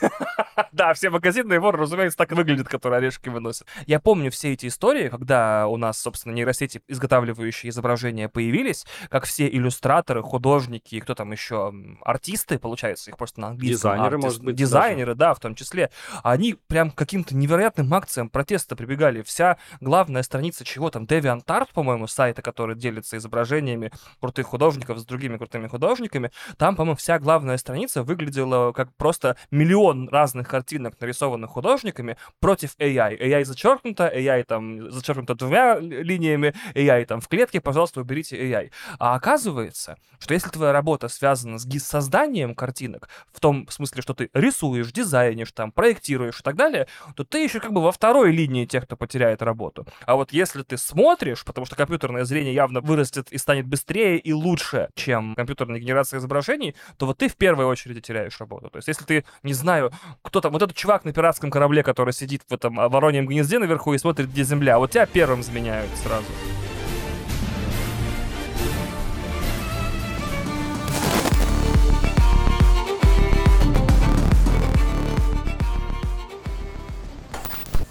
[0.72, 3.66] Да, все магазинные воры, разумеется, так и выглядят, которые орешки выносят.
[3.86, 9.48] Я помню все эти истории, когда у нас, собственно, нейросети, изготавливающие изображения, появились, как все
[9.48, 13.92] иллюстраторы, художники, кто там еще, артисты, получается, их просто на английском.
[13.92, 14.56] Дизайнеры, может быть.
[14.56, 15.90] Дизайнеры, да, в том числе.
[16.22, 19.22] Они прям каким-то невероятным акциям протеста прибегали.
[19.22, 25.36] Вся главная страница чего там, DeviantArt, по-моему, сайта, который делится изображениями крутых художников с другими
[25.36, 32.16] крутыми художниками, там, по-моему, вся главная страница выглядела как просто миллион разных картинок, нарисованных художниками,
[32.40, 33.18] против AI.
[33.18, 38.70] AI зачеркнуто, AI там зачеркнуто двумя линиями, AI там в клетке, пожалуйста, уберите AI.
[38.98, 44.30] А оказывается, что если твоя работа связана с созданием картинок, в том смысле, что ты
[44.32, 48.64] рисуешь, дизайнишь, там, проектируешь и так далее, то ты еще как бы во второй линии
[48.64, 49.86] тех, кто потеряет работу.
[50.06, 54.32] А вот если ты смотришь, потому что компьютерное зрение явно вырастет и станет быстрее и
[54.32, 58.70] лучше, чем компьютерная генерация изображений, то вот ты в первой очереди теряешь работу.
[58.70, 62.14] То есть если ты, не знаю, кто там, вот этот чувак на пиратском корабле, который
[62.14, 66.26] сидит в этом вороньем гнезде наверху и смотрит, где земля, вот тебя первым заменяют сразу.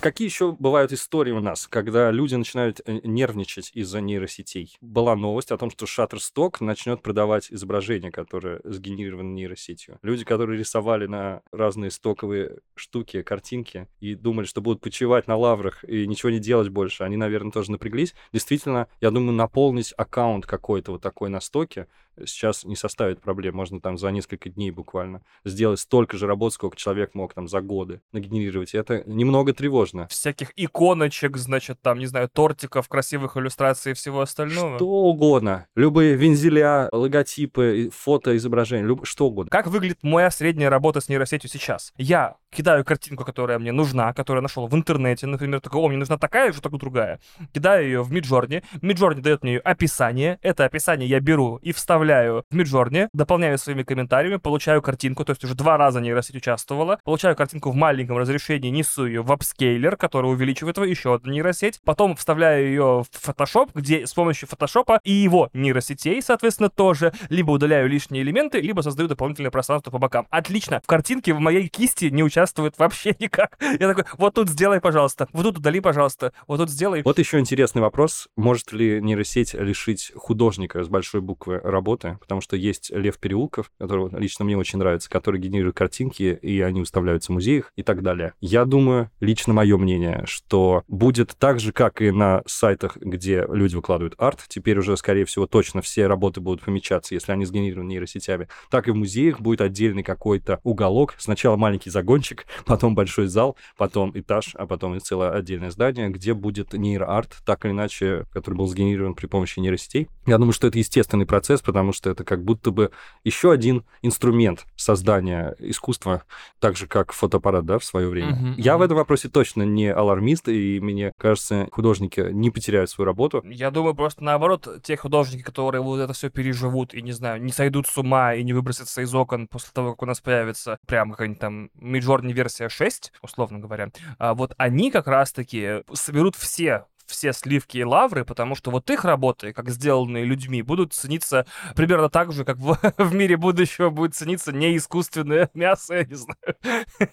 [0.06, 4.78] Какие еще бывают истории у нас, когда люди начинают э, нервничать из-за нейросетей?
[4.80, 9.98] Была новость о том, что Shutterstock начнет продавать изображения, которые сгенерированы нейросетью.
[10.04, 15.84] Люди, которые рисовали на разные стоковые штуки, картинки, и думали, что будут почивать на лаврах
[15.84, 18.13] и ничего не делать больше, они, наверное, тоже напряглись.
[18.32, 21.88] Действительно, я думаю, наполнить аккаунт какой-то вот такой на стоке
[22.26, 23.56] сейчас не составит проблем.
[23.56, 27.62] Можно там за несколько дней буквально сделать столько же работ, сколько человек мог там за
[27.62, 28.74] годы нагенерировать.
[28.74, 29.95] И это немного тревожно.
[30.10, 34.78] Всяких иконочек, значит, там, не знаю, тортиков, красивых иллюстраций и всего остального.
[34.78, 35.68] Что угодно.
[35.76, 39.06] Любые вензеля, логотипы, фото, изображения, люб...
[39.06, 39.50] что угодно.
[39.50, 41.94] Как выглядит моя средняя работа с нейросетью сейчас?
[41.98, 45.98] Я кидаю картинку, которая мне нужна, которую я нашел в интернете, например, такой, о, мне
[45.98, 47.20] нужна такая же, такую другая.
[47.54, 52.56] Кидаю ее в Midjourney, Midjourney дает мне описание, это описание я беру и вставляю в
[52.56, 57.72] Миджорни, дополняю своими комментариями, получаю картинку, то есть уже два раза нейросеть участвовала, получаю картинку
[57.72, 62.68] в маленьком разрешении, несу ее в апскейлер, который увеличивает его, еще одну нейросеть, потом вставляю
[62.68, 68.24] ее в Photoshop, где с помощью Photoshop и его нейросетей, соответственно, тоже либо удаляю лишние
[68.24, 70.26] элементы, либо создаю дополнительное пространство по бокам.
[70.30, 70.80] Отлично.
[70.84, 72.45] В картинке в моей кисти не участвует
[72.78, 73.58] вообще никак.
[73.62, 77.02] Я такой, вот тут сделай, пожалуйста, вот тут удали, пожалуйста, вот тут сделай.
[77.04, 78.28] Вот еще интересный вопрос.
[78.36, 84.10] Может ли нейросеть лишить художника с большой буквы работы потому что есть Лев Переулков, который
[84.20, 88.34] лично мне очень нравится, который генерирует картинки, и они выставляются в музеях и так далее.
[88.42, 93.76] Я думаю, лично мое мнение, что будет так же, как и на сайтах, где люди
[93.76, 98.48] выкладывают арт, теперь уже, скорее всего, точно все работы будут помечаться, если они сгенерированы нейросетями,
[98.70, 102.35] так и в музеях будет отдельный какой-то уголок, сначала маленький загончик,
[102.65, 107.65] потом большой зал, потом этаж, а потом и целое отдельное здание, где будет нейроарт, так
[107.65, 110.08] или иначе, который был сгенерирован при помощи нейросетей.
[110.26, 112.91] Я думаю, что это естественный процесс, потому что это как будто бы
[113.24, 116.24] еще один инструмент создания искусства,
[116.60, 118.34] так же, как фотоаппарат, да, в свое время.
[118.34, 123.06] Uh-huh, Я в этом вопросе точно не алармист, и мне кажется, художники не потеряют свою
[123.06, 123.41] работу.
[123.45, 127.52] Я думаю, просто наоборот, те художники, которые вот это все переживут и, не знаю, не
[127.52, 131.12] сойдут с ума и не выбросятся из окон после того, как у нас появится прям
[131.12, 137.34] какая-нибудь там Midjourney версия 6, условно говоря, а вот они как раз-таки соберут все все
[137.34, 142.32] сливки и лавры, потому что вот их работы, как сделанные людьми, будут цениться примерно так
[142.32, 146.38] же, как в, в мире будущего будет цениться не искусственное мясо, я не знаю.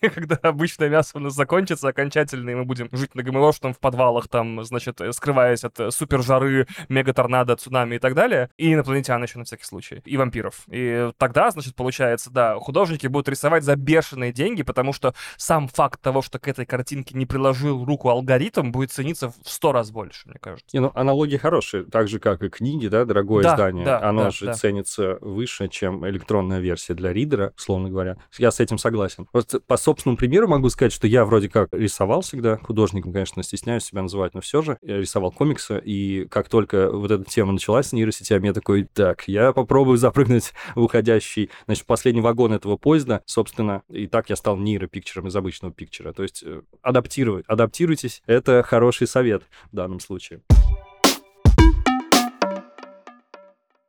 [0.15, 4.29] Когда обычное мясо у нас закончится окончательно, и мы будем жить на ГМОшном в подвалах,
[4.29, 9.45] там, значит, скрываясь от супер жары, мега-торнадо, цунами и так далее, и инопланетян еще на
[9.45, 10.63] всякий случай, и вампиров.
[10.71, 16.01] И тогда, значит, получается, да, художники будут рисовать за бешеные деньги, потому что сам факт
[16.01, 19.91] того, что к этой картинке не приложил руку алгоритм, будет цениться в сто раз раз
[19.91, 20.67] больше, мне кажется.
[20.73, 24.25] Не, ну, аналогии хорошие, так же, как и книги, да, дорогое Да, издание, да, оно
[24.25, 24.55] да, же да.
[24.55, 28.17] ценится выше, чем электронная версия для ридера, условно говоря.
[28.39, 29.27] Я с этим согласен.
[29.33, 33.85] Вот по собственному примеру могу сказать, что я вроде как рисовал всегда, художником, конечно, стесняюсь
[33.85, 37.89] себя называть, но все же, я рисовал комиксы, и как только вот эта тема началась
[37.89, 43.23] с нейросетями, я такой, так, я попробую запрыгнуть в уходящий, значит, последний вагон этого поезда,
[43.27, 46.13] собственно, и так я стал нейропикчером из обычного пикчера.
[46.13, 50.43] То есть э, адаптировать, адаптируйтесь, это хороший совет в данном случае.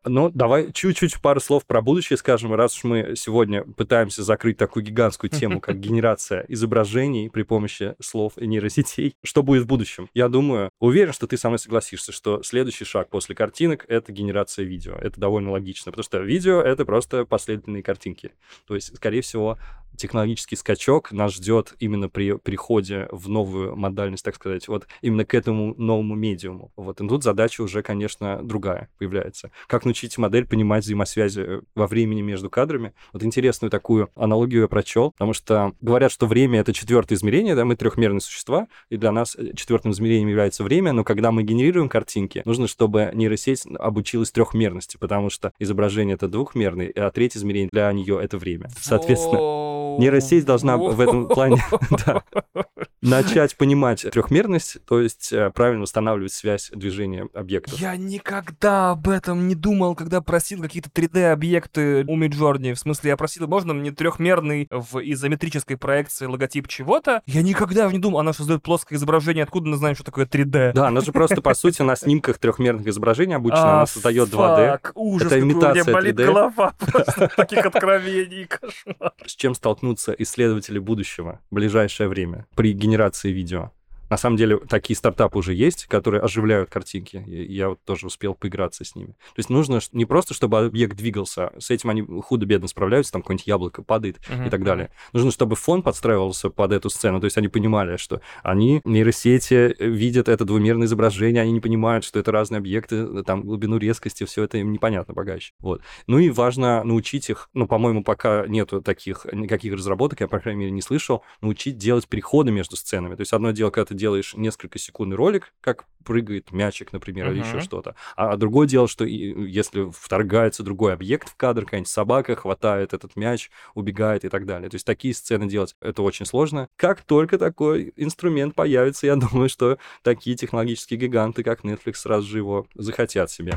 [0.06, 4.84] Ну, давай чуть-чуть пару слов про будущее скажем, раз уж мы сегодня пытаемся закрыть такую
[4.84, 9.16] гигантскую тему, как генерация изображений при помощи слов и нейросетей.
[9.24, 10.10] Что будет в будущем?
[10.14, 14.66] Я думаю, уверен, что ты со мной согласишься, что следующий шаг после картинок— это генерация
[14.66, 14.96] видео.
[14.96, 18.34] Это довольно логично, потому что видео— это просто последовательные картинки.
[18.68, 19.58] То есть, скорее всего,
[19.96, 25.34] технологический скачок нас ждет именно при переходе в новую модальность, так сказать, вот именно к
[25.34, 26.72] этому новому медиуму.
[26.76, 29.52] Вот, и тут задача уже, конечно, другая появляется.
[29.68, 32.94] Как научить модель понимать взаимосвязи э, во времени между кадрами?
[33.12, 37.66] Вот интересную такую аналогию я прочел, потому что говорят, что время— это четвертое измерение, да,
[37.66, 41.90] мы трехмерные существа, и для нас э, четвертым измерением является время, но когда мы генерируем
[41.90, 47.92] картинки, нужно, чтобы нейросеть обучилась трехмерности, потому что изображение— это двухмерное, а третье измерение для
[47.92, 48.70] нее— это время.
[48.80, 51.64] Соответственно, Нейросеть должна в этом плане
[53.10, 57.80] начать понимать трехмерность, то есть э, правильно устанавливать связь движения объектов.
[57.80, 62.74] Я никогда об этом не думал, когда просил какие-то 3D-объекты у Midjourney.
[62.74, 67.22] В смысле, я просил, можно мне трехмерный в изометрической проекции логотип чего-то?
[67.26, 70.74] Я никогда не думал, она создает плоское изображение, откуда мы знаем, что такое 3D?
[70.74, 74.36] Да, она же просто, по сути, на снимках трехмерных изображений обычно А, она создает 2D.
[74.72, 76.26] фак, ужас, Это у имитация меня болит 3D.
[76.26, 79.14] голова просто таких откровений, кошмар.
[79.26, 82.93] С чем столкнутся исследователи будущего в ближайшее время при генерации
[83.32, 83.72] видео?
[84.14, 87.24] На самом деле, такие стартапы уже есть, которые оживляют картинки.
[87.26, 89.14] Я вот тоже успел поиграться с ними.
[89.14, 93.48] То есть нужно не просто, чтобы объект двигался, с этим они худо-бедно справляются, там какое-нибудь
[93.48, 94.92] яблоко падает и так далее.
[95.14, 99.88] Нужно, чтобы фон подстраивался под эту сцену, то есть они понимали, что они, нейросети, э,
[99.88, 104.26] видят это двумерное изображение, они не понимают, что это разные объекты, э, там глубину резкости,
[104.26, 105.54] все это им непонятно пока еще.
[105.58, 105.82] Вот.
[106.06, 110.60] Ну и важно научить их, ну, по-моему, пока нету таких никаких разработок, я, по крайней
[110.60, 113.16] мере, не слышал, научить делать переходы между сценами.
[113.16, 117.40] То есть одно дело, когда ты делаешь несколько секундный ролик, как прыгает мячик, например, или
[117.40, 117.96] еще что-то.
[118.18, 123.16] А другое дело, что и- если вторгается другой объект в кадр, какая-нибудь собака хватает этот
[123.16, 124.70] мяч, убегает и так далее.
[124.70, 126.68] То есть такие сцены делать это очень сложно.
[126.76, 132.40] Как только такой инструмент появится, я думаю, что такие технологические гиганты, как Netflix, сразу же
[132.40, 133.54] его захотят себе.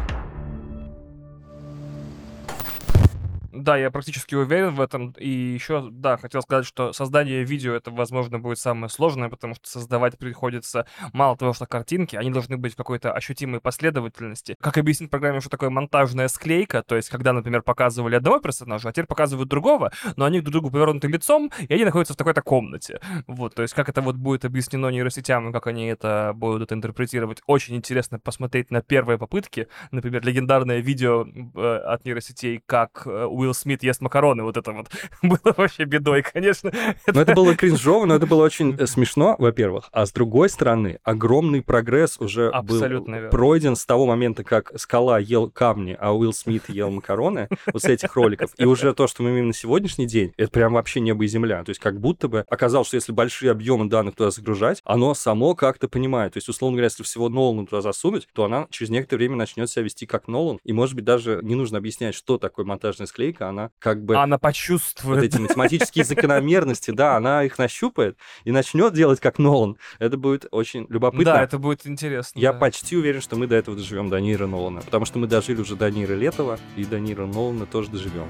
[3.57, 5.12] Да, я практически уверен в этом.
[5.18, 9.68] И еще, да, хотел сказать, что создание видео это, возможно, будет самое сложное, потому что
[9.68, 14.57] создавать приходится мало того, что картинки, они должны быть в какой-то ощутимой последовательности.
[14.61, 16.82] Как объяснить программе, что такое монтажная склейка?
[16.82, 20.70] То есть, когда, например, показывали одного персонажа, а теперь показывают другого, но они друг другу
[20.70, 23.00] повернуты лицом, и они находятся в такой-то комнате.
[23.26, 27.40] Вот, то есть, как это вот будет объяснено нейросетям, и как они это будут интерпретировать.
[27.46, 29.68] Очень интересно посмотреть на первые попытки.
[29.90, 34.42] Например, легендарное видео э, от нейросетей, как э, Уилл Смит ест макароны.
[34.42, 34.88] Вот это вот
[35.22, 36.72] было вообще бедой, конечно.
[37.07, 39.88] Но это было кринжово, но это было очень э, смешно, во-первых.
[39.92, 43.30] А с другой стороны, огромный прогресс уже Абсолютно был верно.
[43.30, 47.84] пройден с того момента, как Скала ел камни, а Уилл Смит ел макароны, вот с
[47.84, 48.51] этих роликов.
[48.57, 51.62] И уже то, что мы имеем на сегодняшний день, это прям вообще небо и земля.
[51.64, 55.55] То есть как будто бы оказалось, что если большие объемы данных туда загружать, оно само
[55.55, 56.34] как-то понимает.
[56.34, 59.70] То есть, условно говоря, если всего Нолана туда засунуть, то она через некоторое время начнет
[59.70, 60.59] себя вести как Нолан.
[60.64, 64.37] И, может быть, даже не нужно объяснять, что такое монтажная склейка, она как бы Она
[64.37, 65.24] вот почувствует.
[65.24, 69.77] эти математические закономерности, да, она их нащупает и начнет делать как Нолан.
[69.99, 71.35] Это будет очень любопытно.
[71.35, 72.39] Да, это будет интересно.
[72.39, 72.59] Я да.
[72.59, 74.81] почти уверен, что мы до этого доживем, до Нира Нолана.
[74.81, 78.27] Потому что мы дожили уже до Нира Летова, и до Нира Нолана тоже доживем.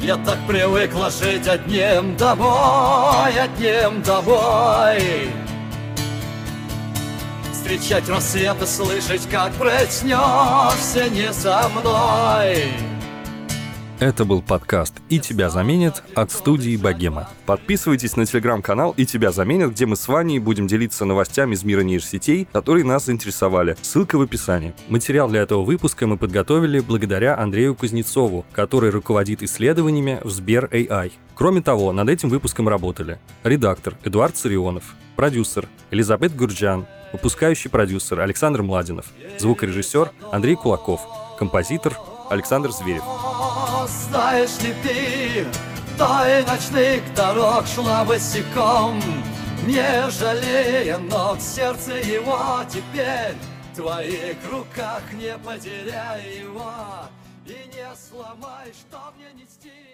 [0.00, 5.30] Я так привыкла жить одним домой, одним домой.
[7.52, 12.91] Встречать рассвет и слышать, как проснешься не со мной.
[14.02, 17.28] Это был подкаст «И тебя заменят» от студии «Богема».
[17.46, 21.82] Подписывайтесь на телеграм-канал «И тебя заменят», где мы с Ваней будем делиться новостями из мира
[21.82, 23.76] нейросетей, которые нас заинтересовали.
[23.80, 24.74] Ссылка в описании.
[24.88, 31.12] Материал для этого выпуска мы подготовили благодаря Андрею Кузнецову, который руководит исследованиями в Сбер AI.
[31.36, 38.62] Кроме того, над этим выпуском работали редактор Эдуард Царионов, продюсер Элизабет Гурджан, выпускающий продюсер Александр
[38.62, 39.06] Младинов,
[39.38, 41.02] звукорежиссер Андрей Кулаков,
[41.38, 41.96] композитор
[42.32, 43.04] Александр Зверев.
[44.08, 45.46] Знаешь ли ты,
[45.94, 48.98] вдоль ночных дорог шла босиком
[49.66, 52.38] Не жалея ног, сердце его
[52.70, 53.36] теперь
[53.72, 56.72] В твоих руках не потеряй его
[57.44, 59.91] И не сломай, что мне нести